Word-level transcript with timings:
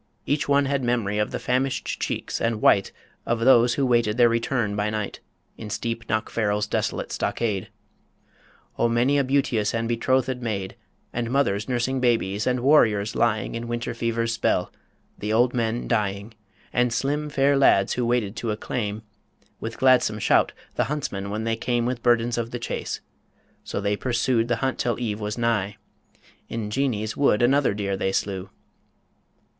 each 0.25 0.49
one 0.49 0.65
Had 0.65 0.83
mem'ry 0.83 1.19
of 1.19 1.29
the 1.29 1.37
famished 1.37 1.99
cheeks 2.01 2.41
and 2.41 2.59
white 2.59 2.91
Of 3.23 3.39
those 3.41 3.75
who 3.75 3.85
waited 3.85 4.17
their 4.17 4.29
return 4.29 4.75
by 4.75 4.89
night, 4.89 5.19
In 5.59 5.69
steep 5.69 6.07
Knockfarrel's 6.09 6.65
desolate 6.65 7.11
stockade 7.11 7.69
O' 8.79 8.89
many 8.89 9.19
a 9.19 9.23
beauteous 9.23 9.75
and 9.75 9.87
bethrothèd 9.87 10.39
maid, 10.41 10.75
And 11.13 11.29
mothers 11.29 11.69
nursing 11.69 11.99
babes, 11.99 12.47
and 12.47 12.61
warriors 12.61 13.15
lying 13.15 13.53
In 13.53 13.67
winter 13.67 13.93
fever's 13.93 14.33
spell, 14.33 14.73
the 15.19 15.31
old 15.31 15.53
men 15.53 15.87
dying, 15.87 16.33
And 16.73 16.91
slim, 16.91 17.29
fair 17.29 17.55
lads 17.55 17.93
who 17.93 18.03
waited 18.03 18.35
to 18.37 18.49
acclaim, 18.49 19.03
With 19.59 19.77
gladsome 19.77 20.17
shout, 20.17 20.51
the 20.77 20.85
huntsmen 20.85 21.29
when 21.29 21.43
they 21.43 21.55
came 21.55 21.85
With 21.85 22.01
burdens 22.01 22.39
of 22.39 22.49
the 22.49 22.57
chase... 22.57 23.01
So 23.63 23.79
they 23.79 23.95
pursued 23.95 24.47
The 24.47 24.55
hunt 24.65 24.79
till 24.79 24.99
eve 24.99 25.19
was 25.19 25.37
nigh. 25.37 25.77
In 26.49 26.71
Geanies 26.71 27.15
wood 27.15 27.43
Another 27.43 27.75
deer 27.75 27.95
they 27.95 28.11
slew 28.11 28.49